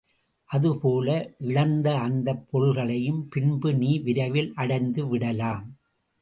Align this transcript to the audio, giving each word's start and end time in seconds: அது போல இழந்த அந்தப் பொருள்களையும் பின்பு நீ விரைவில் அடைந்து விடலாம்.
அது 0.49 0.77
போல 0.77 1.07
இழந்த 1.39 1.97
அந்தப் 1.97 2.47
பொருள்களையும் 2.51 3.29
பின்பு 3.29 3.73
நீ 3.73 3.99
விரைவில் 3.99 4.51
அடைந்து 4.55 5.07
விடலாம். 5.07 5.67